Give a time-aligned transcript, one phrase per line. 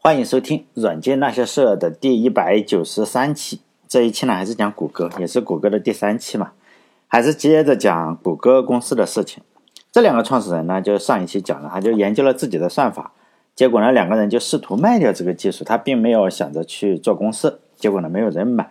[0.00, 3.60] 欢迎收听《软件那些事儿》的第一百九十三期。
[3.88, 6.52] 这一期呢，还是讲谷歌，也是谷歌的第三期嘛，
[7.08, 9.42] 还是接着讲谷歌公司的事情。
[9.90, 13.10] 这两个创始人呢，就上一期讲了，他就研究了自己的算法，
[13.56, 18.70] 结果呢，两个人就试图卖掉这个技术，他并没有想着去做公司，结果呢，没有人买，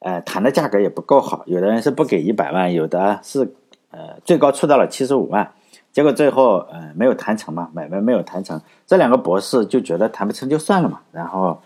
[0.00, 3.54] 呃，谈的价格也不够好，有的人是不给一百万，有的是
[3.92, 5.52] 呃，最高出到了七十五万。
[5.96, 8.60] 结果最后，呃，没有谈成嘛，买卖没有谈成。
[8.86, 11.58] 这两个博士就觉得谈不成就算了嘛，然后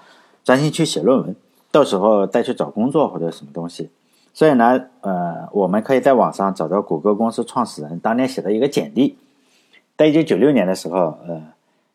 [0.45, 1.35] 专心去写论文，
[1.73, 3.91] 到时候再去找工作或者什么东西。
[4.33, 9.19] 所以呢，呃，我们可以在网上找到谷歌公司创始人当年写的一个简历。
[9.97, 11.43] 在一九九六年的时候，呃，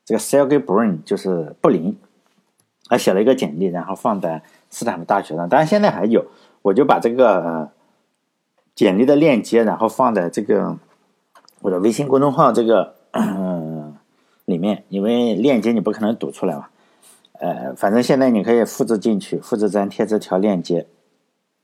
[0.04, 1.98] 这个 Sergey Brin 就是布林，
[2.90, 5.48] 他写了一个简历，然后放在斯坦福大学上。
[5.48, 6.26] 当然现在还有，
[6.64, 7.70] 我就把这个
[8.76, 10.76] 简历的链接，然后放在这个。
[11.66, 12.94] 我的微信公众号这个
[14.46, 16.68] 里面，因为链接你不可能读出来嘛，
[17.40, 20.86] 呃，反正现在你可以复制进去，复制粘贴这条链接，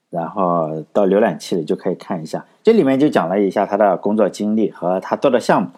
[0.10, 2.44] 然后到浏览器里就可以看一下。
[2.64, 5.70] 这里面就讲了一下他的工作经历和他做的项目。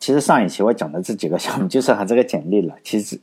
[0.00, 2.74] 其实上一期我讲的这几个项目就是他这个简历了。
[2.82, 3.20] 其实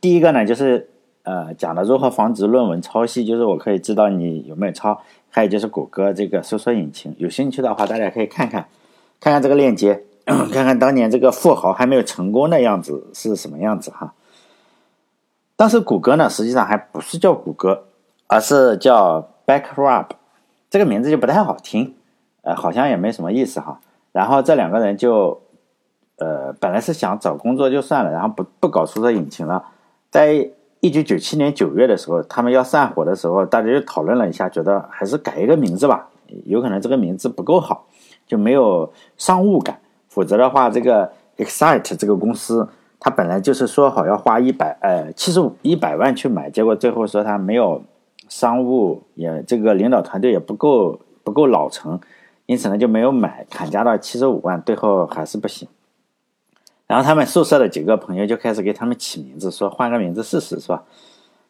[0.00, 0.88] 第一个呢，就是
[1.24, 5.02] 呃讲的如何防止论文抄袭，就是我可以知道你有没有抄。
[5.28, 8.66] 还有就是谷歌这个搜索引擎，有兴趣的话大家可以看看。
[9.20, 14.14] 看看这个链接， 看看当年这个富豪还没有成功的样子是什么样子哈。
[15.56, 17.84] 当时谷歌呢，实际上还不是叫谷歌，
[18.26, 20.06] 而是叫 Backrub，
[20.68, 21.94] 这个名字就不太好听，
[22.42, 23.80] 呃，好像也没什么意思哈。
[24.12, 25.40] 然后这两个人就，
[26.18, 29.64] 呃，本来是想找工作就算了，然后不不搞出这引擎了。
[30.10, 30.50] 在
[30.80, 36.08] 一九九七年九月的时候，他们要散伙的时候，大家就讨论了一下，觉得还是改一个名字吧，
[36.44, 37.86] 有可能这个名字不够好。
[38.26, 47.82] 就没有商务感，否则的话，这个 Excite 这个公司，它本来就是说好要花一百呃七十五一百万去买，结果最后说他没有
[48.28, 52.00] 商务，也这个领导团队也不够不够老成，
[52.46, 55.68] 因此呢就没有买，砍价到七十五万，最后还是不行。
[56.86, 60.82] 然后他们宿舍的几个朋友就开始给他们起名字，说换个名字试试，是吧？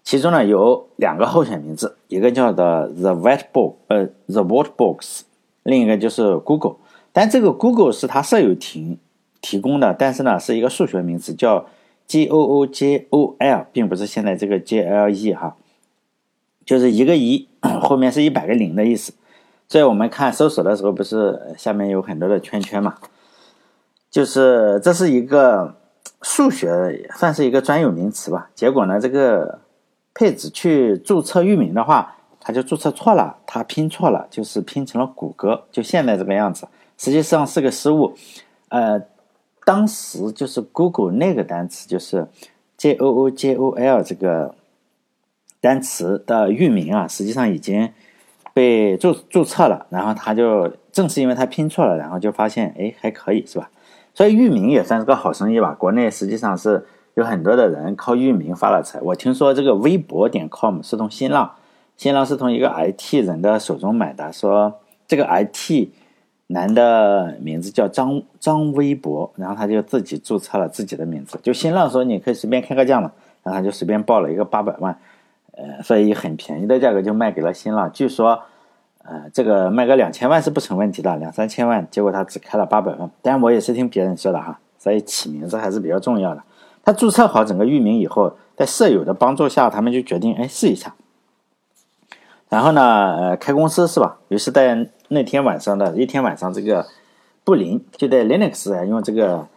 [0.03, 5.25] 其中呢有两个候选名字，一个叫做 The White Book，呃，The White Box。
[5.67, 6.77] 另一个就是 Google，
[7.13, 8.99] 但这个 Google 是它舍友提
[9.41, 11.67] 提供的，但是呢是一个数学名词，叫
[12.07, 15.57] G O O J O L，并不是现在这个 J L E 哈，
[16.65, 17.49] 就是一个一
[17.83, 19.13] 后面是一百个零的意思。
[19.69, 22.95] 所以我们看搜索的时候，不是下面有很多的圈圈嘛？
[24.09, 25.75] 就是这是一个
[26.23, 28.51] 数学算是一个专有名词吧。
[28.55, 29.59] 结果呢，这个
[30.15, 32.13] 配置去注册域名的话。
[32.47, 38.15] 他就注册错了，他拼错了，就是拼成了谷歌，就现在这个样子，实际上是个失误。
[38.69, 39.03] 呃，
[39.65, 42.29] 当时就是 Google 那个单词，就是
[42.77, 44.55] J O O J O L 这个
[45.61, 47.93] 单词的域名啊，实际上已经
[48.55, 49.85] 被注注册了。
[49.91, 53.69] 然后他就正是因为他拼错了，然后就发现哎还可以是吧？
[54.15, 55.75] 所以域名也算是个好生意吧。
[55.75, 59.01] 国内实际上是有很多的人靠域名发了财。
[59.01, 61.51] 我听说这个微博点 com 是从新浪。
[61.97, 65.89] 新浪是从一个 IT 人的手中买的，说这个 IT
[66.49, 71.39] 男的名字叫张张微博，然后他就自己注册了自己的名字。
[71.43, 73.11] 就新浪说你可以随便开个价嘛，
[73.43, 74.97] 然后他就随便报了一个八百万，
[75.53, 77.91] 呃，所以很便宜的价格就卖给了新浪。
[77.91, 78.41] 据说，
[79.03, 83.11] 呃，这个卖个两千万是不成问题的，两三千万，结果他只开了八百万。
[83.23, 86.43] 但我也是听别人说的哈，所以起名字还是比较重要的。
[86.85, 90.95] 他注册好整个域名以后，在舍友的帮助下，他们就决定哎试一下。
[92.49, 92.81] 然后呢，
[93.17, 94.19] 呃，开公司是吧？
[94.29, 96.87] 于是，在那天晚上的一天晚上，这个
[97.43, 99.49] 布林就在 Linux 啊，用这个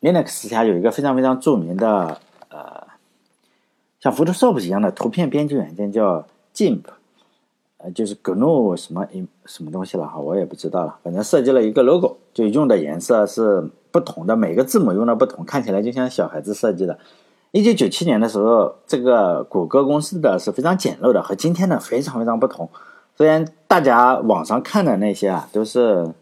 [0.00, 2.86] Linux 下有一个非常非常著名的呃，
[4.00, 6.82] 像 Photoshop 一样的图片编辑软件叫 GIMP，
[7.76, 9.06] 呃，就是 GNU 什么
[9.46, 10.98] 什么东西了哈，我也不知道了。
[11.04, 16.98] 反正设计了一个 logo，就用的颜色是不同的，每个字母用的不同，看起来就像小孩子设计的。
[17.50, 22.68] 一九九七年的时候，这个谷歌公司的是非常简陋的，和今天的非常非常不同。
[23.16, 26.12] 虽然大家网上看的那些啊，都是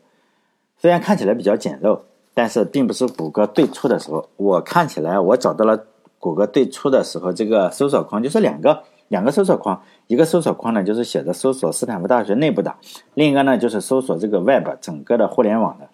[0.78, 1.98] 虽然看起来比较简陋，
[2.32, 4.28] 但是并不是谷歌最初的时候。
[4.36, 5.86] 我看起来，我找到了
[6.20, 12.76] 谷歌最初的时候，这个搜索框就是两个两个搜索框，一个搜索框呢就是写着搜索斯坦福大学内部的，
[13.14, 15.88] 另一个呢就是搜索这个 Web 整个的互联网的。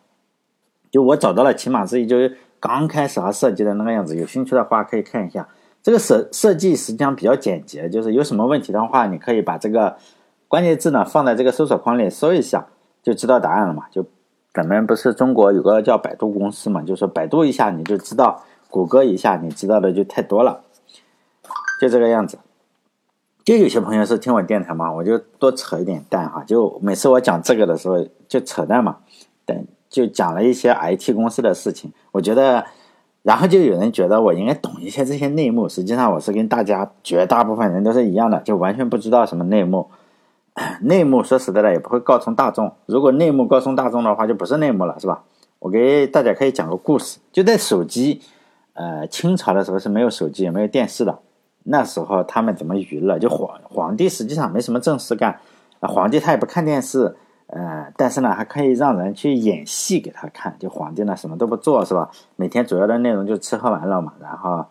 [0.91, 2.19] 就我找到了，起码是一就。
[2.63, 5.49] 刚开始啊设计的那个样子，有兴趣的话可以看一下。
[5.83, 9.97] 这个设设计实际上比较简洁，就是有什么问题的话，你可以把这个
[10.47, 12.69] 关键字呢放在这个搜索框里搜一下，
[13.03, 13.87] 就知道答案了嘛。
[13.91, 14.07] 就
[14.55, 20.63] 咱们不是中国有个叫百度公司嘛，就说百度一下你就知道，谷歌一下你知道的就太多了。
[21.81, 22.39] 就这个样子。
[23.45, 26.45] 就有些朋友是听我电台嘛，我就多扯一点淡哈。
[26.45, 28.99] 就每次我讲这个的时候，就扯淡嘛，
[29.45, 31.93] 等就讲了一些 IT 公司的事情。
[32.11, 32.65] 我觉得，
[33.23, 35.69] 然后就有人觉得我应该懂一些这些内幕。
[35.69, 39.91] 实际上，我是跟大家绝大部分人都是一样的，就完全不知道什么内幕。
[40.83, 42.73] 内幕说实在的，也不会告诉大众。
[42.87, 45.23] 如果内幕告诉大众的话，就不是内幕了，是吧？
[45.61, 48.21] 我给大家可以讲个故事，就在手机，
[48.73, 51.21] 呃，清朝的时候是没有手机也没有电视的。
[51.65, 53.19] 那时候他们怎么娱乐？
[53.19, 55.39] 就皇皇帝实际上没什么正事干，
[55.81, 57.15] 皇帝他也不看电视，
[57.55, 60.57] 呃，但是呢还可以让人去演戏给他看。
[60.59, 62.11] 就皇帝呢什么都不做是吧？
[62.37, 64.15] 每天主要的内容就吃喝玩乐嘛。
[64.23, 64.65] 然后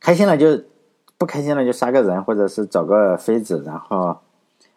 [0.00, 0.62] 开心了就
[1.18, 4.16] 不开心了就杀个人，或者是找个妃子，然后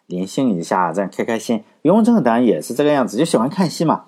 [0.07, 1.63] 临幸一下，这样开开心。
[1.83, 4.03] 雍正当然也是这个样子，就喜欢看戏嘛，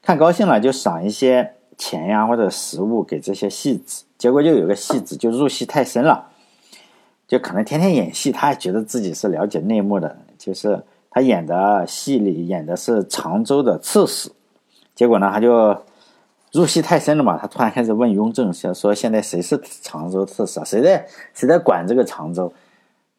[0.00, 4.04] 看高兴了就赏一些钱呀或者食物给这些戏子。
[4.16, 6.28] 结果就有个戏子就入戏太深了。
[7.26, 10.16] 就可能天天演戏，他还觉得自己是了解内幕的。
[10.38, 10.84] 就是
[11.16, 14.30] 他演的戏里演的是常州的刺史，
[14.94, 15.74] 结果呢，他就
[16.52, 17.38] 入戏太深了嘛。
[17.38, 20.62] 他突然开始问雍正，说：“说现在谁是常州刺史？
[20.66, 22.52] 谁在谁在管这个常州？”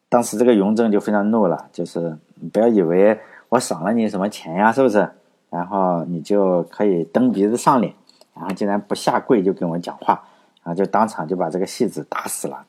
[0.10, 2.16] 当时这个雍正就非常怒了，就是
[2.54, 5.10] 不要以为我赏了你什么钱呀，是不是？
[5.50, 7.92] 然后你就可以蹬鼻子上脸，
[8.36, 10.24] 然后竟然不下跪就跟我讲话，
[10.62, 12.64] 然后就当场就把这个戏子打死了。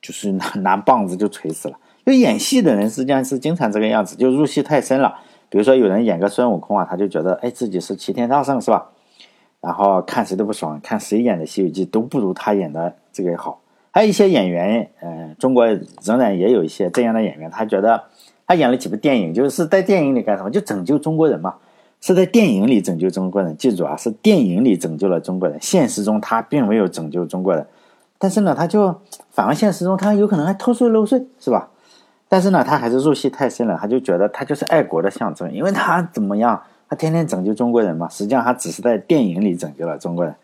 [0.00, 1.78] 就是拿拿棒子就锤死了。
[2.04, 5.14] 就演戏的人实际上是经常这个样子，就入戏太深了。
[5.48, 8.88] 比如说有人演个孙悟空啊，他就觉得哎自己是齐天大圣是吧？
[9.60, 13.60] 然后看谁都不爽，看谁演的《西游记》都不如他演的这个好。
[13.92, 15.66] 还有一些演员，呃，中国
[16.02, 18.02] 仍然也有一些这样的演员，他觉得
[18.46, 20.50] 他演了几部电影，就是在电影里干什么？
[20.50, 21.54] 就拯救中国人嘛，
[22.00, 23.56] 是在电影里拯救中国人。
[23.56, 27.64] 记住啊，是电影里拯救了中国人，现实中他并没有拯救中国人。
[28.18, 29.00] 但是呢，他就
[29.30, 31.68] 反而现实中他有可能还偷税漏税，是吧？
[32.32, 38.08] 但是呢，他还是入戏太深了，他就觉得他就是爱国的象征，因为他怎么样，他天天拯救中国人嘛。
[38.08, 40.34] 实际上他只是在电影里拯救了中国人，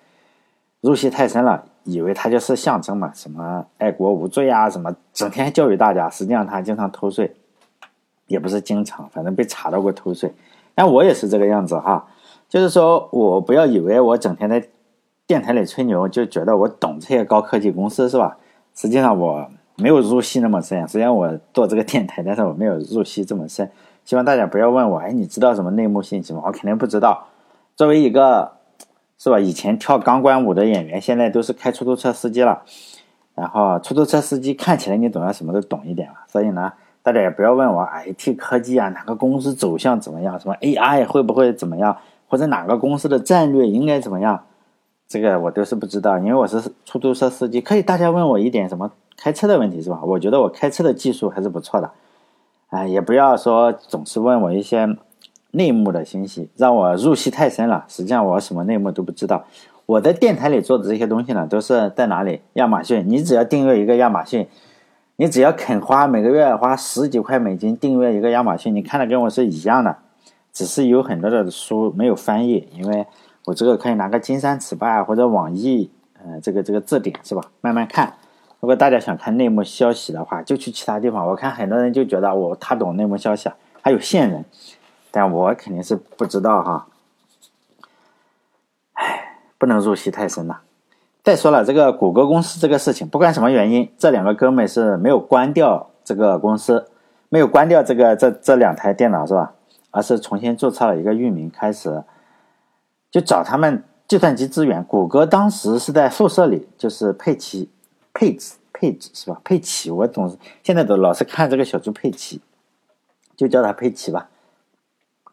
[0.83, 6.11] 入戏太深了，以为他就是象征嘛，什么爱国无罪啊，什么整天教育大家。
[6.11, 7.35] 实际上他经常偷税，
[8.27, 10.31] 也不是经常，反正被查到过偷税。
[10.75, 12.07] 但我也是这个样子哈，
[12.51, 14.63] 就是说我不要以为我整天在。
[15.27, 18.37] 电台里吹牛就觉得我懂这些高科技公司是吧？
[18.75, 19.47] 实际上我
[19.79, 20.87] 没有入戏那么深。
[20.87, 23.71] 虽然我做这个电台，但是我没有入戏这么深。
[24.05, 26.43] 希望大家不要问我，哎，你知道什么内幕信息吗？
[26.47, 27.29] 我肯定不知道。
[27.77, 28.53] 作为一个
[29.19, 32.63] 是吧，以前跳钢管舞的演员，现在都是开出租车司机了。
[33.35, 36.17] 然后出租车司机看起来你总要什么都懂一点了。
[36.27, 36.73] 所以呢，
[37.03, 41.97] 大家也不要问我 IT 科技啊，哪个公司走向怎么样，什么 AI 会不会怎么样，
[42.27, 44.43] 或者哪个公司的战略应该怎么样。
[45.07, 47.61] 这个我都是不知道，因为我是出租车司机。
[47.61, 50.01] 可以大家问我一点什么开车的问题是吧？
[50.03, 51.91] 我觉得我开车的技术还是不错的，
[52.71, 54.97] 哎，也不要说总是问我一些
[55.51, 57.85] 内幕的信息，让我入戏太深了。
[57.89, 59.45] 实际上我什么内幕都不知道。
[59.87, 62.41] 我在电台里做的这些东西呢，都是在哪里？
[62.55, 64.47] 亚马逊，你只要订阅一个亚马逊，
[65.17, 69.97] 你只要肯花每个月花十几块美金订阅一个亚马逊，你看的跟我是一样的，
[70.53, 73.07] 只是有很多的书没有翻译，因为。
[73.45, 75.89] 我这个可以拿个金山词霸或者网易，
[76.23, 77.41] 呃，这个这个字典是吧？
[77.63, 78.13] 慢慢看。
[78.61, 81.27] 如果大家想看内幕消息的话，就去其他地方。
[81.27, 83.51] 我看很多人就觉得我他懂内幕消息，
[83.83, 84.45] 还有线人，
[85.11, 86.87] 但我肯定是不知道哈。
[88.95, 90.63] 唉，不能入戏太深了。
[91.23, 96.91] 再说了，这个谷歌公司这个事情，不管什么原因，这两个哥们是没有关掉这个公司，
[97.29, 99.53] 没有关掉这个这这两台电脑是吧？
[99.91, 102.03] 而是重新注册了一个域名，开始。
[103.11, 104.85] 就找他们计算机资源。
[104.85, 107.71] 谷歌当时是在宿舍里，就是佩奇、
[108.19, 109.41] 佩子、佩子是吧？
[109.45, 112.41] 佩奇，我总是现在都老是看这个小猪佩奇，
[113.37, 114.29] 就叫他佩奇吧。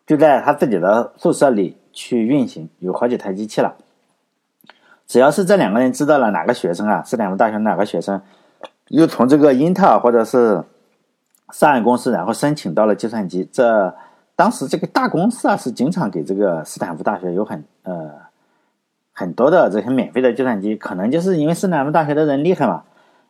[0.06, 3.76] 就在他自己的宿舍里去运行，有好几台机器了。
[5.08, 8.22] 只要是这两个人知道了哪个学生啊，斯坦福大学哪个学生，
[8.90, 10.64] 又从这个英特尔或者是
[11.52, 13.96] 上海公司，然后申请到了计算机，这。
[14.38, 18.12] 当时这个大公司啊，是经常给这个斯坦福大学有很呃
[19.16, 22.84] 很多的这些免费的计算机，可能就是因为斯坦福大学的人厉害嘛。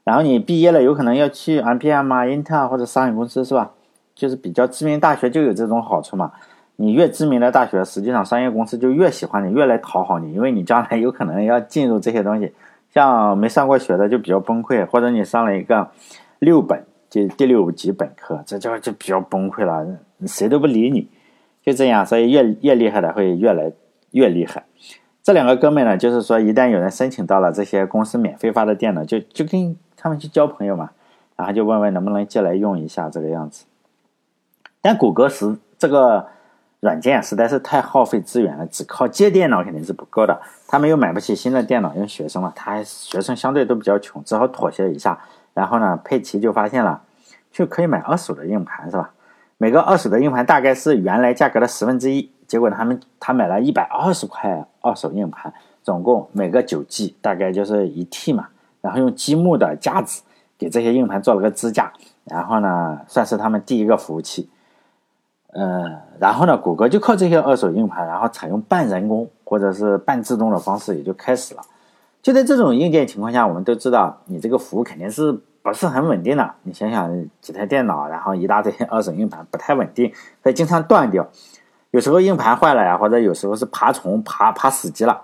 [0.04, 3.72] 然后你毕业了，有可能要去 IBM 啊、英特尔或者商业公司是吧？
[4.14, 6.32] 就是比较知名大学就有这种好处嘛。
[6.76, 12.52] 你越知名的大学，实际上商业公司就越喜欢你，越来讨好你，因为你将来有可能要进入这些东西。
[12.94, 15.90] 像没上过学的就比较崩溃，或者你上了一个
[16.40, 16.84] 六本。
[17.08, 19.88] 就第六级本科，这就就比较崩溃了，
[20.26, 21.08] 谁都不理你，
[21.64, 23.72] 就这样，所以越越厉害的会越来
[24.12, 24.66] 越厉害。
[25.26, 30.92] 这两个哥们呢，就是说，一旦有人申请到了这些公司免费发的电脑，就就跟他们去交朋友嘛，
[31.36, 33.66] 然后就问问能不能借来用一下这个样子。
[34.84, 36.28] 但谷歌实这个
[36.80, 40.40] 软件实在是太耗费资源了，只靠借电脑肯定是不够的。
[40.68, 45.20] 他们又买不起新的电脑，因为学生嘛，他学生相对都比较穷，只好妥协一下。
[45.56, 47.02] 然后呢，佩奇就发现了，
[47.52, 49.10] 就可以买二手的硬盘，是吧？
[49.58, 52.30] 每个二手的硬盘大概是原来价格的十分之一。
[52.48, 58.48] 结果他们他买了一百二十块二手硬盘，总共每个九 G，大概就是一 T 嘛。
[58.82, 60.22] 然后用积木的架子
[60.60, 61.92] 给这些硬盘做了个支架，
[62.24, 64.48] 然后呢，算是他们第一个服务器。
[65.54, 71.62] 呃，然后呢，谷歌就靠这些二手硬盘，然后采用半人工或者是半自动的方式，也就开始了。
[72.22, 75.32] 就在这种硬件情况下，我们都知道，你这个服务肯定是
[75.64, 76.54] 不是很稳定的。
[76.64, 81.28] 你想想，几台电脑，然后一大堆二手硬盘，不太稳定，会经常断掉。
[81.96, 85.22] 有时候硬盘坏了呀，或者有时候是爬虫爬爬死机了，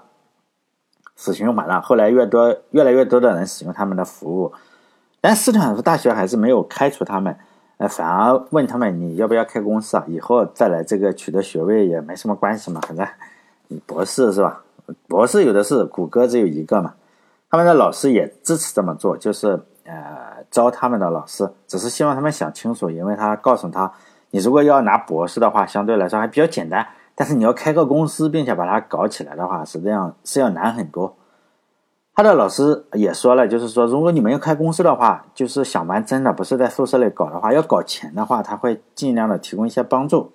[1.17, 1.81] 死循环了。
[1.81, 4.53] 后来越多越来越多的人使用他们的服务，
[5.19, 7.37] 但斯坦福大学还是没有开除他们，
[7.75, 10.05] 呃，反而问他们你要不要开公司啊？
[10.07, 13.05] 以后再来这个取得学位也没什么关系嘛，反正
[13.85, 14.61] 博士是吧？
[15.09, 16.93] 博士有的是，谷歌只有一个嘛。
[17.49, 23.91] 他们的老师也支持这么做，就是呃招他们的老师，只是希望他们想清楚，因为他告诉他。
[24.31, 31.15] 你如果要拿博士的话，相对来说还比较简单，但是你要开个公司，并且把它搞起来的话，实际上是要难很多。
[32.13, 40.31] 他的老师也说了，就是说，如果你们要开公司的话，就是想玩真的，不是在宿舍里搞的话，要搞钱的话，他会尽量的提供一些帮助。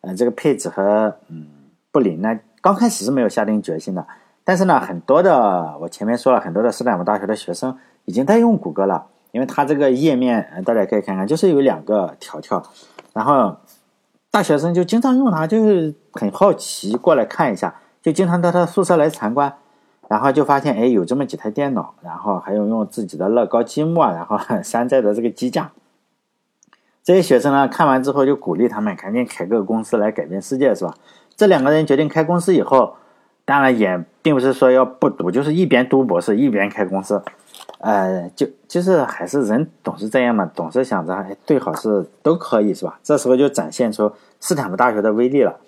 [0.00, 1.46] 嗯，这个佩子和嗯
[1.90, 4.04] 布林呢，刚开始是没有下定决心的，
[4.42, 12.62] 但是呢，很多的我前面说了很多的斯坦福大学的学生已经在用谷歌了，因为它这个页面，大家可以看看，就是有两个条条。
[13.12, 13.56] 然后，
[14.30, 19.54] 大学生就经常用它，就是很好奇过来看一下，就经常到他宿舍来参观，
[20.08, 25.70] 然后就发现，哎，有这么几台电脑，然后还有用自己的乐高积木啊，然后 山寨的这个机架。
[27.04, 30.94] 这些学生呢，看完之后就鼓励他们赶紧开个公司来改变世界，是吧？
[31.36, 32.94] 这两个人决定开公司以后，
[33.44, 37.22] 当然也并不是说要不读，就是一边读博士一边开公司。
[37.78, 42.98] 呃，就就是还是人总是这样嘛，总是想着哎，最好是都可以是吧？
[43.02, 45.58] 这时候就展现出斯坦福大学的威力了。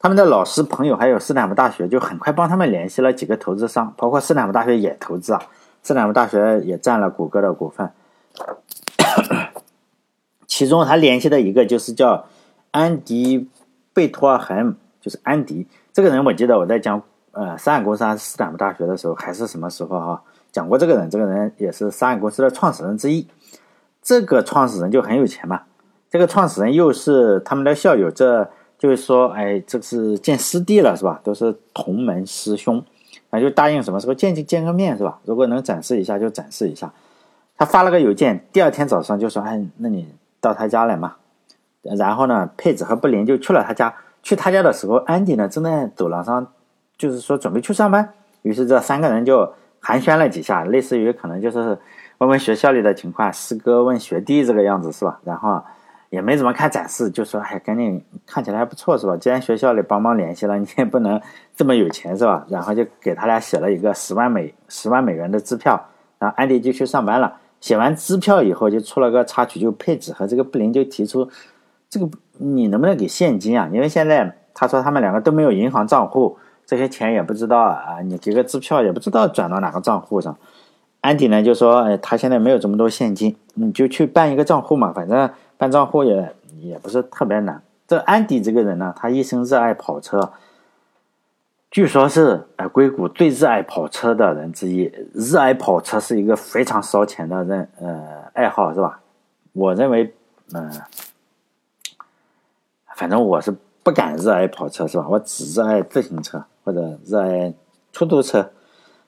[0.00, 5.42] 他们的老师、朋友还有斯坦福大学就很快帮他们联系了几个投资商，包括斯坦福大学也投资啊。
[5.82, 7.90] 斯坦福大学也占了谷歌的股份，
[10.46, 12.26] 其中他联系的一个就是叫
[12.72, 13.38] 安迪·
[13.94, 16.24] 贝托尔海姆，就是安迪这个人。
[16.24, 17.00] 我记得我在讲
[17.32, 20.22] 呃，三岸公司斯坦福大学的时候，还是什么时候哈？
[20.50, 23.26] 讲过这个人，这个人也是商业公司的创始人之一。
[24.02, 25.62] 这个创始人就很有钱嘛。
[26.10, 31.20] 这个创始人又是他们的校友，这就是说，哎，这是见师弟了，是吧？
[31.22, 32.82] 都是同门师兄，
[33.28, 35.18] 那就答应什么时候见就见个面，是吧？
[35.24, 36.90] 如果能展示一下就展示一下。
[37.58, 40.08] 他发了个邮件，第二天早上就说，哎，那你
[40.40, 41.16] 到他家来嘛。
[41.82, 43.94] 然后呢，佩子和布林就去了他家。
[44.22, 46.46] 去他家的时候，安迪呢正在走廊上，
[46.96, 48.14] 就是说准备去上班。
[48.42, 49.52] 于是这三个人就。
[49.88, 51.78] 寒暄了几下，类似于可能就是
[52.18, 55.18] 问问学校里的情况，师哥问学弟这个样子是吧？
[55.24, 55.62] 然后
[56.10, 59.16] 也没怎么看展示，就说哎，赶紧看起来还不错是吧？
[59.16, 61.18] 既然学校里帮忙联系了，你也不能
[61.56, 62.44] 这么有钱是吧？
[62.50, 65.82] 然后就给他俩写了一个十万美十万美元的支票，
[66.18, 67.38] 然后安迪就去上班了。
[67.62, 71.26] 写完支票以后，就出了个插曲，就佩子和这个布林就提出，
[71.88, 73.70] 这个你能不能给现金啊？
[73.72, 76.36] 因为现在他说他们两个都没有银行账户。
[76.68, 80.36] 这些钱也不知道啊，你给个支票也不知道转到哪个账户上。
[81.00, 87.62] 安迪呢就说，哎，他现在没有这么多现金，你就去办一个账户嘛，反正办账户也也不是特别难。
[87.86, 90.32] 这安迪这个人呢，他一生热爱跑车，
[91.70, 94.92] 据说是哎硅谷最热爱跑车的人之一。
[95.14, 99.00] 热爱跑车是一个非常烧钱的人呃爱好，是吧？
[99.54, 100.12] 我认为，
[100.52, 100.70] 嗯，
[102.94, 103.56] 反正我是
[103.88, 105.06] 不敢热爱跑车，是吧？
[105.08, 106.44] 我只热爱自行车。
[106.62, 107.50] 或者热爱
[107.94, 108.50] 出租车，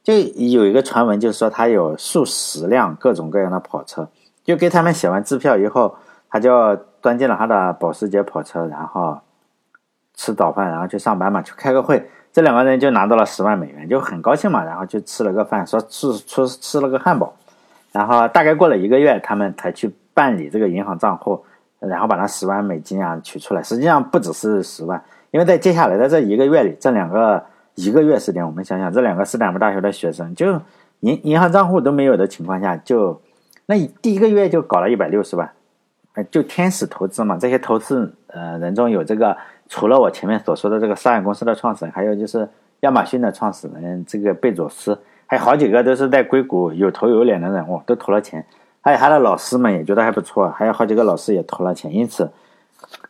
[0.02, 4.08] 就有一个传闻，就是说他有数十辆各种各样的跑车。
[4.42, 5.94] 就给他们写完支票以后，
[6.30, 9.20] 他就钻进了他的保时捷跑车，然后
[10.14, 12.10] 吃早饭，然后去上班嘛，去开个会。
[12.32, 17.36] 这两个人就拿到了十万美元，就很高兴嘛，然后就吃了个饭，说吃吃吃了个汉堡。
[17.92, 21.44] 然后大概过了一个月，他们才去办理这个银行账户，
[21.80, 23.62] 然后把那十万美金啊取出来。
[23.62, 25.02] 实际上不只是十万。
[25.32, 27.40] 因为在接下来的这一个月里，这两个
[27.76, 30.60] 一个月时间，我们想想，这两个斯坦福大学的学生，就
[31.00, 33.22] 银银行账户都没有的情况下，就
[33.66, 35.48] 那第一个月就搞了一百六十万，
[36.14, 37.38] 呃，就天使投资嘛。
[37.38, 39.36] 这些投资呃人中有这个，
[39.68, 42.48] 除了我前面所说的这个商业公司的创始人，还有就是
[42.80, 48.44] 亚马逊的创始人这个贝佐斯，还有好几个都是在硅谷有头有脸的人物，都投了钱。
[48.90, 52.28] 还有他的老师们也觉得还不错，还有好几个老师也投了钱，因此，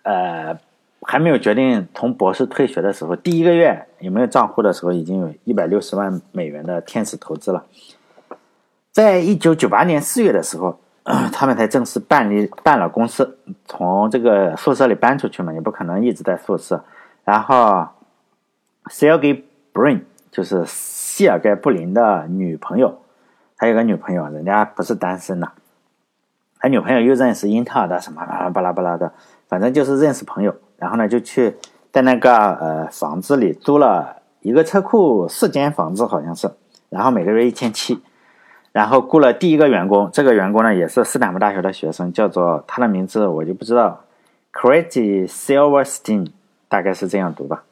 [0.02, 0.58] 呃，
[1.00, 7.64] 还没有决定从博士退学的时候，第一个月有没有账户的时候，已经有一百六十万美元的天使投资了。
[8.92, 10.78] 在一九九八年四月的时候，
[11.32, 16.84] 他们才正式办理办了公司，从这个宿舍里搬出去嘛，也不可能一直在宿舍。
[17.24, 17.86] 然后
[18.90, 23.00] ，Sergey Brin 就是谢尔盖布林的女朋友，
[23.56, 25.50] 他有个女朋友，人家不是单身的。
[26.60, 29.10] 他女朋友又认识英特尔的什么巴拉巴拉巴拉的，
[29.48, 30.54] 反正就是认识朋友。
[30.76, 31.56] 然后呢，就去
[31.90, 36.50] 在那个呃房子里租了一个车库，四间房子好像是，
[36.88, 38.02] 然后每个月一千七。
[38.72, 44.04] 然后雇了第一个员工，这个员工呢也是斯坦福大学的学生，叫做他的名字我就不知道
[44.52, 46.28] ，Crazy Silverstein，
[46.68, 47.64] 大概是这样读吧。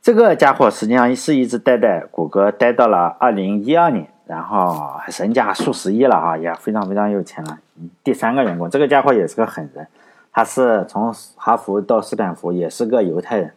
[0.00, 7.58] 这个家伙实际上是一直待在谷歌，待到了二零一二年，然后身价数十亿了啊，也非常非常有钱了。
[8.04, 9.88] 第三个员工，这个家伙也是个狠人，
[10.30, 13.52] 他是从哈佛到斯坦福，也是个犹太人。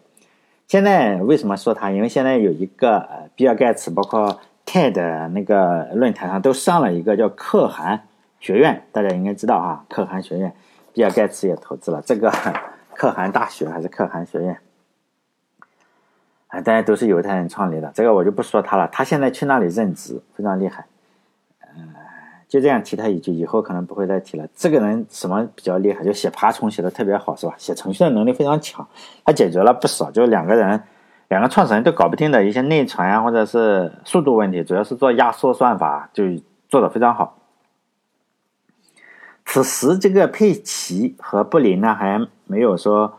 [0.68, 1.92] 现在为什么说他？
[1.92, 4.40] 因为现在有一个呃，比尔盖茨，包括。
[4.64, 8.08] TED 那个论坛上都上了一个叫可汗
[8.40, 10.54] 学院，大家应该知道哈，可汗学院，
[10.94, 12.32] 比尔盖茨也投资了这个
[12.96, 14.58] 可汗大学还是可汗学院，
[16.52, 20.86] 啊，大家都是犹太人创立的，这个我就不说他了，他现在去那里任职，非常厉害，
[21.76, 21.90] 嗯，
[22.48, 24.48] 就这样提他一句，以后可能不会再提了。
[24.56, 26.04] 这个人什么比较厉害？
[26.04, 27.56] 就写爬虫写的特别好，是吧？
[27.58, 28.88] 写程序的能力非常强，
[29.26, 30.84] 他解决了不少，就两个人。
[31.30, 36.26] 两个创始人都搞不定的一些内存啊，或者是速度问题，主要是做压缩算法，就
[36.68, 37.38] 做的非常好。
[39.46, 43.18] 此时，这个佩奇和布林呢，还没有说，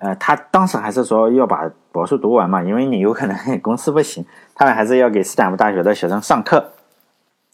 [0.00, 6.72] 呃，他当时还是说要把博士读完嘛，因为你有可能公司不行，他们还是要给斯坦福大学的学生上课，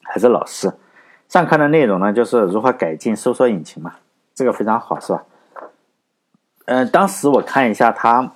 [0.03, 0.73] 还是老师
[1.29, 3.97] 上课的内容呢，就是如何改进搜索引擎嘛，
[4.35, 5.25] 这个非常好，是吧？
[6.65, 8.33] 嗯，当时我看一下他。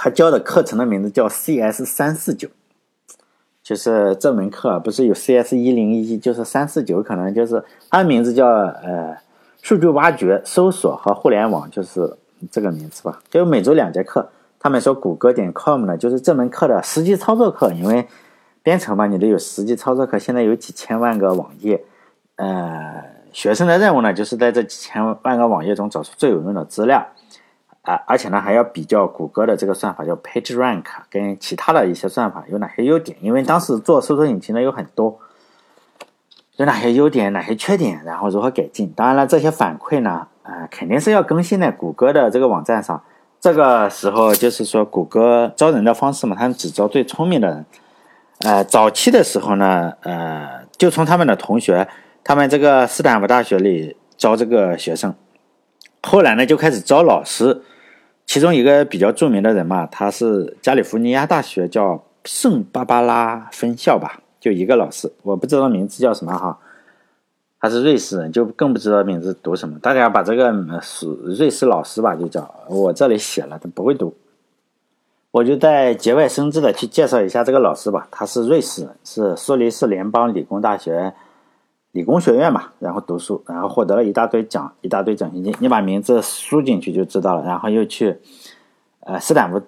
[0.00, 2.48] 他教的课程的名字叫 CS 三四九，
[3.64, 9.16] 就是这门课不是有 CS 一零一，就是三四九，可能就是他的名字叫呃
[9.60, 12.16] 数据挖掘、搜索和互联网，就是
[12.50, 13.20] 这个名字吧。
[13.30, 18.06] 就每周两节课，他们说谷歌点 com 呢，就是这门课的实际操作课，因为
[18.62, 20.18] 编程嘛，你得有实际操作课。
[20.18, 21.82] 现在有几千万个网页，
[22.36, 27.06] 呃，学生的任务呢，就是在这几千万个网页中找出最有用的资料。
[27.82, 33.16] 啊，而且呢，还要比较谷歌的这个算法叫 PageRank 跟其他的一些算法有哪些优点？
[33.22, 35.18] 因为当时做搜索引擎的有很多，
[36.56, 38.92] 有哪些优点，哪些缺点，然后如何改进？
[38.94, 43.02] 当然了，这些反馈呢，啊，肯定是要更新在谷歌的这个网站上。
[43.38, 47.66] 这个时候就是说，谷歌招人的方式嘛，他们只招最聪明的人。
[48.38, 51.86] 呃，早期的时候呢，呃，就从他们的同学，
[52.24, 55.14] 他们这个斯坦福大学里招这个学生，
[56.02, 57.62] 后来呢，就开始招老师。
[58.26, 66.58] 其中一个比较著名的人嘛，他是加利福尼亚大学叫圣巴巴拉分校吧，就一个老师，我不知道名字叫什么哈，
[67.60, 69.78] 他是瑞士人，就更不知道名字读什么。
[69.80, 74.14] 大家把这个是瑞士老师吧，就叫我这里写了，他不会读，
[75.30, 78.08] 我就在节外生枝的去介绍一下这个老师吧。
[78.10, 81.14] 他是瑞士人，是苏黎世联邦理工大学。
[81.92, 85.52] 理工学院嘛，然后读书，然后获得了一大堆奖，一大堆奖学金。
[85.58, 87.42] 你把名字输进去就知道了。
[87.42, 88.18] 然后又去，
[89.00, 89.60] 呃，斯坦福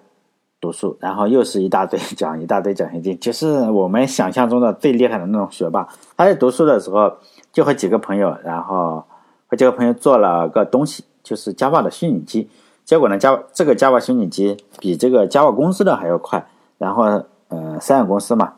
[0.61, 5.85] 读书，然后又是一大堆奖，一大堆奖学金，就是我们想象中的最厉害的那种学霸。
[6.15, 7.11] 他在读书的时候，
[7.51, 9.03] 就和几个朋友，然后
[9.47, 12.47] 和几个朋友做了个东西，就是 Java 的虚拟机。
[12.85, 16.45] 结果呢，Java 这个 Java 虚拟机比这个 Java 公司的还要快。
[16.77, 18.53] 然后，呃，三个公司嘛，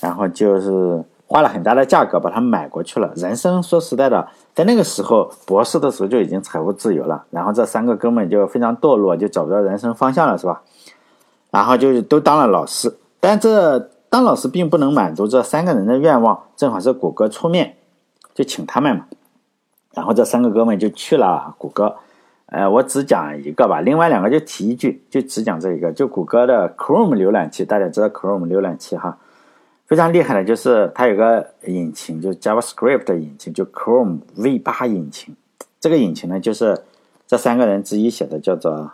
[0.00, 1.04] 然后就是。
[1.26, 3.10] 花了很大的价格把它买过去了。
[3.16, 7.24] 人生说实在的，在那个时候博士的时候就已经财务自由了。
[7.30, 10.62] 然后这三个哥们就非常堕落，就找不到人生方向了，是吧？
[11.54, 12.92] 然后就都当了老师。
[13.20, 16.42] 但这当老师并不能满足这三个人的愿望。
[16.56, 17.76] 正好是谷歌出面，
[18.34, 19.06] 就请他们嘛。
[19.92, 21.94] 然后这三个哥们就去了谷歌。
[22.46, 29.16] 呃，我只讲一个吧，另外两个就提一句，就只讲这一个，就谷歌的 Chrome 浏览器，大家知道 Chrome 浏览器哈。
[29.86, 35.36] 非常厉害的，就是它有个引擎，就 JavaScript 的引擎，就 Chrome V8 引擎。
[35.78, 36.82] 这个引擎呢，就是
[37.26, 38.92] 这三个人之一写的，叫做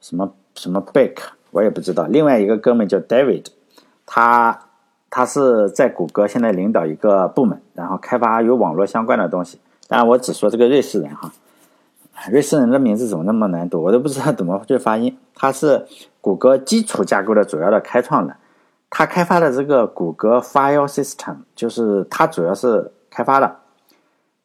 [0.00, 2.06] 什么什么 Bake，我也不知道。
[2.06, 3.46] 另外一个哥们叫 David，
[4.04, 4.58] 他
[5.08, 9.60] 他是在谷歌现在领导一个部门，然后开发有网络相关的东西。
[9.86, 11.32] 当然，我只说这个瑞士人哈，
[12.30, 15.16] 瑞士人的名字怎么那么难读，我都不知道怎么去发音。
[15.34, 15.86] 他是
[16.20, 18.36] 谷歌基础架构的主要的开创人。
[18.90, 23.56] 他开发的这个谷歌 File System，就是他主要是开发的。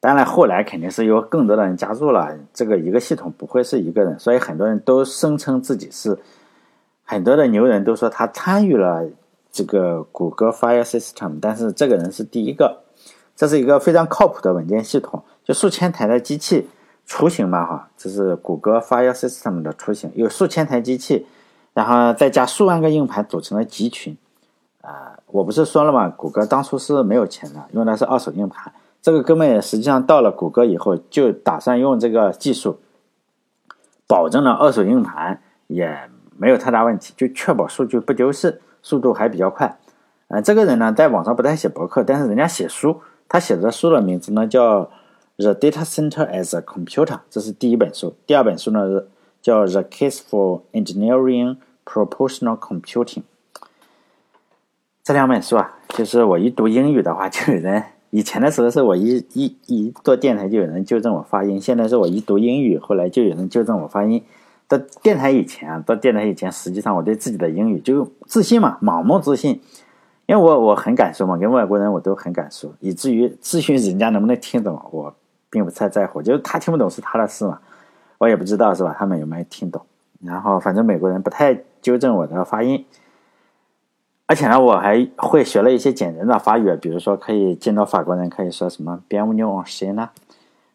[0.04, 6.18] 当然，后来肯定是有更多的人加入了这个一个系统，不会是一个人，所以很多人都声称自己是
[7.04, 9.02] 很多的牛人都说他参与了
[9.50, 12.82] 这个谷歌 File System，但是这个人是第一个。
[13.34, 16.68] 这是一个非常靠谱的文件系统，就数千台的机器
[17.06, 21.26] 雏形嘛，哈，这是谷歌 File System 的雏形，有数千台机器，
[21.72, 24.14] 然后再加数万个硬盘组成的集群。
[24.82, 26.10] 啊，我不是说了吗？
[26.10, 28.70] 谷歌当初是没有钱的，用的是二手硬盘。
[29.04, 32.80] 这个哥们也实际上到了谷歌以后，就打算用这个技术，
[34.06, 39.78] 保证了二手硬盘也没有太大问题，就确保数据不丢失，速度还比较快。
[40.28, 44.84] 呃，这个人呢，在网上不太写博客，但是人家写书，他写的书的名字呢叫
[45.36, 48.16] 《The Data Center as a Computer》，这是第一本书。
[48.24, 49.08] 第二本书呢是
[49.42, 53.04] 叫《The Case for Engineering Proportional Computing》。
[55.02, 57.84] 这两本书啊，就是我一读英语的话，就有人。
[58.14, 64.22] 以前的时候是我一一一做电台就有人纠正我发音，现在是我一读英语，后来就有人纠正我发音。
[64.68, 69.60] 到电台以前啊，到电台以前，实际上我对自己的英语就自信嘛，盲目自信，
[70.26, 75.12] 因为我我很敢说嘛，跟外国人我都很敢说，以至于咨询人家能不能听懂，我
[75.50, 77.58] 并不太在乎，就是他听不懂是他的事嘛，
[78.18, 78.94] 我也不知道是吧？
[78.96, 79.82] 他们有没有听懂？
[80.22, 82.84] 然后反正美国人不太纠正我的发音。
[84.26, 90.08] 而且呢，我还会学了一些简单的法语，比如说可以见到法国人可以说什么 “Bienvenue en c h i n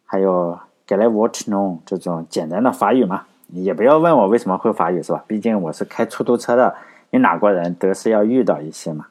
[0.05, 3.23] 还有 g a l e v o t n o 这种简单的法语嘛。
[3.51, 5.23] 也不要问我为什么会法语，是吧？
[5.25, 6.75] 毕竟我是开出租车的，
[7.09, 9.07] 你哪国人都是要遇到一些嘛。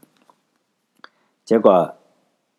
[1.44, 1.92] 结果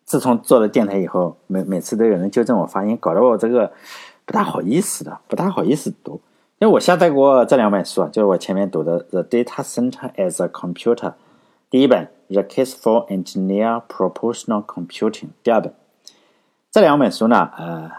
[0.03, 3.71] 自从做了电台以后，每每次都有人纠正我发音，搞得我这个
[4.25, 6.19] 不大好意思的，不大好意思读。
[6.57, 10.95] 因为我下载过这两本书，就是我前面读的《The Data Center as a Computer》。
[11.69, 15.71] 第一本《The Case for Engineer Proportional Computing》，第二本，
[16.71, 17.91] 这两本书呢，呃，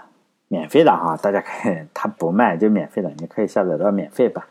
[0.48, 4.44] 免费的哈，大家可以，它不卖就免费的，你可以下载到免费版。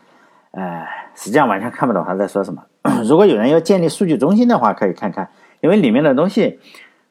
[0.51, 2.63] 呃，实际上完全看不懂他在说什么。
[3.03, 5.29] 如果有人要建立数据中心的话，可以看看，
[5.59, 6.57] 因为里面的东西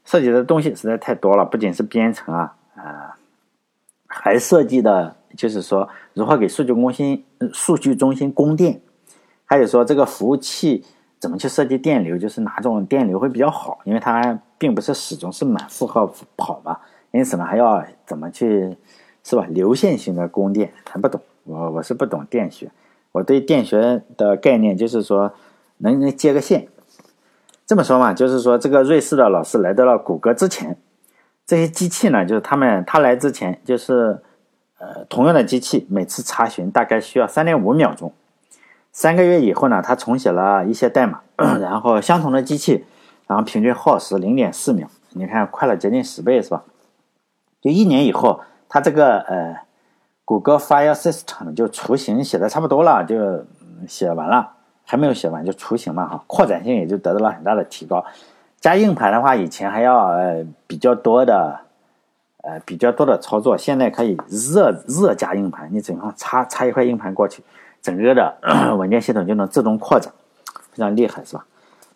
[0.07, 3.16] 涉及的东西实在太多了，不仅是编程啊，啊，
[4.07, 8.81] 还涉及的就是说如何给数据中心、数据中心供电，
[9.44, 10.87] 还有说这个服务器。
[11.20, 12.16] 怎么去设计电流？
[12.16, 13.78] 就是哪种电流会比较好？
[13.85, 16.78] 因为它并不是始终是满负荷跑嘛，
[17.11, 18.76] 因此呢，还要怎么去，
[19.24, 19.46] 是吧？
[19.50, 21.20] 流线型的供电，还不懂。
[21.44, 22.70] 我我是不懂电学，
[23.12, 25.33] 我对电学的概念就是说，
[25.78, 26.68] 能能接个线。
[27.66, 30.76] 这么说嘛，就是说这个瑞士的老师来到了谷歌之前，
[31.46, 34.20] 这些机器呢，就是他们他来之前，就是
[34.78, 38.12] 呃，同样的机器每次查询大概需要三点五秒钟。
[38.99, 41.21] 三个月以后呢，他重写了一些代码，
[41.61, 42.85] 然后相同的机器，
[43.29, 46.65] 然后平均耗时零点四秒，你看快了接近十倍，是吧？
[47.61, 49.57] 就一年以后，他这个呃，
[50.25, 53.45] 谷歌 File System 就雏形写的差不多了，就
[53.87, 58.05] 写完了，还没有写完就雏形嘛哈，扩展性也就得到了很大的提高。
[58.61, 61.61] 加硬盘的话，以前还要呃比较多的
[62.43, 67.45] 呃比较多的操作，现在可以热热加硬盘，你只要插插一块硬盘过去。
[67.83, 68.37] 整个的
[68.77, 70.12] 文件系统就能自动扩展，
[70.73, 71.45] 非常厉害，是吧？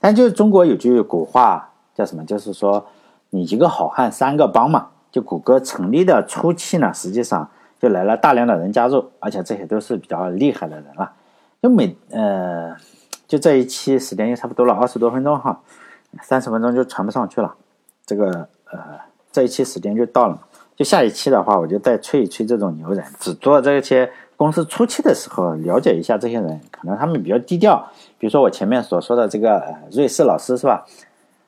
[0.01, 2.25] 但就是中国有句古话叫什么？
[2.25, 2.87] 就是说
[3.31, 4.88] 你一个好汉三个帮嘛。
[5.12, 7.47] 就谷歌成立的初期呢，实际上
[7.79, 11.12] 就来了大量的人加入，而且这些都是比较厉害的人了。
[11.61, 12.75] 就每呃，
[13.29, 15.61] 就这一期时间就差不多了，二十多分钟哈，
[16.23, 17.55] 三十分钟就传不上去了。
[18.07, 18.79] 这个呃，
[19.31, 20.38] 这一期时间就到了，
[20.75, 24.11] 就下一期的话，我就再吹一吹这种牛人，只做这些。
[24.42, 27.76] 公司初期的时候，了解一下这些人，可能他们比较低调。
[28.18, 30.85] 比如说我前面所说的这个瑞士老师是吧？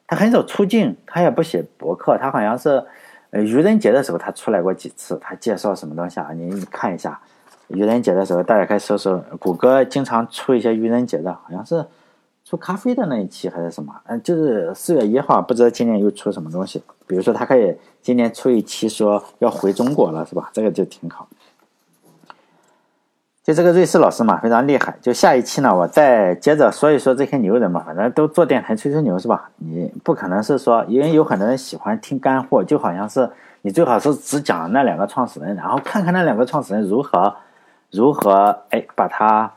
[0.06, 2.80] 他很少出镜，他也不写博客，他好像是
[3.32, 6.28] 愚人节的时候他出来过几次，他介绍什么东西啊？
[6.34, 7.20] 你你看一下，
[7.66, 11.84] 愚人节的时候大家可以搜搜，谷歌经常出一些愚人节的，好像是
[12.44, 13.92] 出咖啡的那一期还是什么？
[14.06, 16.80] 嗯，就是四月一号，不知道今年又出什么东西。
[17.08, 20.48] 比如说他可以今年出一期说要回中国了，是吧？
[20.52, 21.26] 这个就挺好。
[23.44, 24.96] 就这个瑞士老师嘛，非常厉害。
[25.02, 29.50] 就下一期呢，我再接着说一说这些牛人嘛，反正都做电台吹吹牛是吧？
[29.56, 33.30] 你不可能是说，因为有很多人喜欢听干货，就好像是
[33.60, 37.36] 你最好是只讲那两个创始人，然后看看那两个创始人如何
[37.90, 39.52] 如何哎把它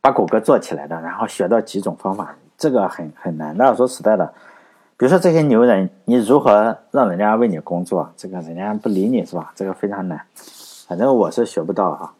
[0.00, 3.72] 把谷歌做起来的，然后学到几种方法，这个很很难的。
[3.76, 4.26] 说实在的，
[4.96, 8.10] 比如说这些牛人，你如何让人家为你工作？
[8.16, 9.52] 这个人家不理你是吧？
[9.54, 10.20] 这个非常难。
[10.88, 12.12] 反正我是学不到哈。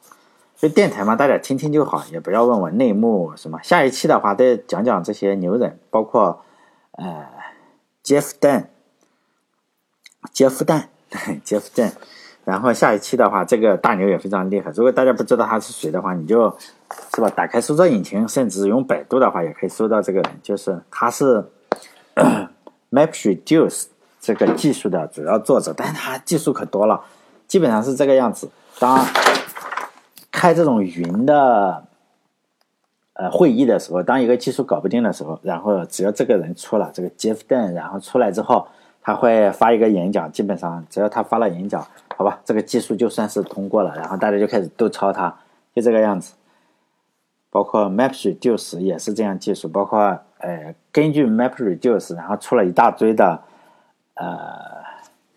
[0.62, 3.58] 就电台嘛，大家听听就好，也不要问我内幕什么。
[3.64, 6.44] 下一期的话，再讲讲这些牛人，包括
[6.92, 7.26] 呃
[8.04, 8.66] ，Jeff Dan，
[10.32, 10.88] 杰夫蛋，
[11.42, 11.92] 杰夫蛋。
[12.44, 14.70] 然后下一期的话，这个大牛也非常厉害。
[14.76, 16.56] 如果大家不知道他是谁的话，你就
[17.10, 20.30] 是吧，打开搜索引擎，甚至用百度的话，也可以搜到这个人。
[20.44, 21.44] 就是他是
[22.92, 23.86] MapReduce
[24.20, 27.02] 这个技术的主要作者，但是他技术可多了，
[27.48, 28.48] 基本上是这个样子。
[28.78, 29.04] 当
[30.42, 31.84] 开这种云的
[33.12, 38.66] 呃会议的时候，当一个技术搞不定的时候，然后只要这个人出了这个 Jeff Dan，然后出来之后，
[39.00, 45.32] 他会发一个演讲，基本上只要他发了演讲，好吧，这个技术就算是通过了，然后大家就开始都抄他，
[45.76, 46.34] 就这个样子。
[47.48, 50.00] 包括 MapReduce 也是这样技术，包括
[50.38, 53.40] 呃根据 MapReduce，然后出了一大堆的
[54.14, 54.82] 呃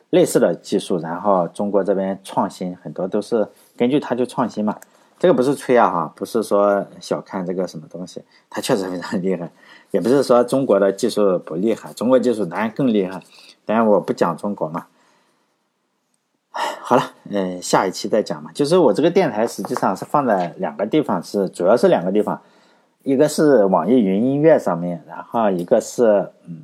[0.09, 3.47] 类似的技术，然后中国这边创新很多都是。
[3.77, 4.77] 根据它就创新嘛，
[5.17, 9.49] 这个不是吹啊哈，不是说小看这个什么东西，它确实非常厉害，
[9.91, 13.21] 也不是说中国的技术不厉害，中国技术当然更厉害，
[13.65, 14.87] 当然我不讲中国嘛。
[16.81, 18.51] 好了，嗯，下一期再讲嘛。
[18.53, 22.39] 就是我这个电台实际上是放在两个地方，是主要是两个地方，
[23.03, 26.63] 一个是网易云音乐上面，然后一个是嗯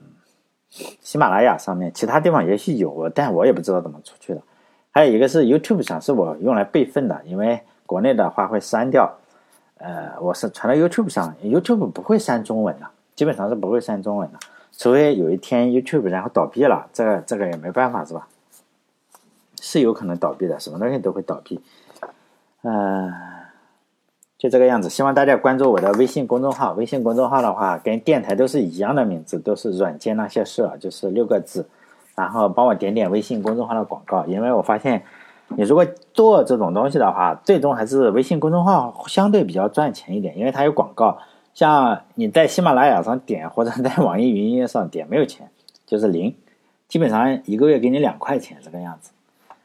[1.01, 4.41] 喜马拉雅上面，其他地方也许有，但我也不知道怎么出去的。
[4.91, 7.59] 还有一个是 YouTube 上，是我用来备份的，因为
[7.91, 9.17] 国内的话会删掉。
[9.77, 14.39] 呃，我是传到 YouTube 上，YouTube 不会删中文的，基本上是不会删中文的，
[14.71, 18.29] 除非有一天 YouTube 然后倒闭了，这个这个也没办法，是吧？
[19.59, 21.59] 是有可能倒闭的，什么东西都会倒闭。
[22.61, 23.11] 嗯，
[24.37, 24.89] 就这个样子。
[24.89, 31.67] 希望大家关注我的微信公众号，微信公众号的话跟电台都是一样的名字，都是软件那些事，就是六个字。
[32.15, 35.03] 然后帮我点点微信公众号的广告，因为我发现，
[35.57, 41.17] 你如果做这种东西的话，最终还是微信公众号相对比较赚钱一点，因为它有广告。
[41.53, 45.49] 像你在喜马拉雅上点，或者在网易云音乐上点，没有钱，
[45.85, 46.33] 就是零，
[46.87, 49.11] 基本上一个月给你两块钱这个样子，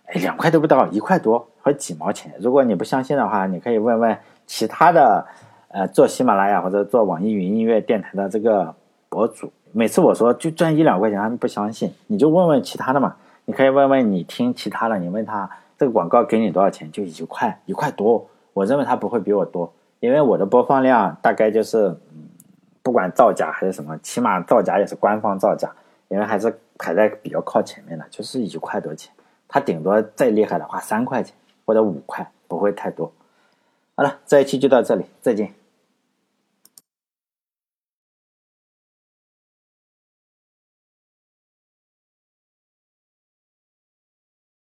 [0.06, 2.32] 哎，两块都不到，一块多或几毛钱。
[2.40, 5.24] 如果你不相信的话，你可以问问其他的，
[5.68, 8.74] 呃，做喜马拉雅或者做网易云音乐电台的这个
[9.08, 9.52] 博主。
[9.70, 13.14] 每次我说就赚一两块钱，他们不相信，你就问问其他的嘛。
[13.44, 18.28] 你可以问问你听其他的，你问他这个广告给你多少钱，就一块一块多。
[18.52, 22.28] 我认为他不会比我多，因为我的播放量大概就是，嗯，
[22.82, 25.70] 不管造假还是什么，起码造假也是官方造假，
[26.08, 29.12] 因为还是排在比较靠前面的，就是一块多钱。
[29.46, 33.12] 他顶多再厉害的话三块钱或者五块，不会太多。
[33.94, 35.52] 好了，这一期就到这里，再见。